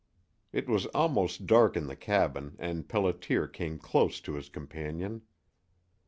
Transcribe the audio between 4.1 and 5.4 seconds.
to his companion.